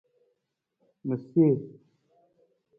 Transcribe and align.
Ma 1.07 1.15
see. 1.27 1.51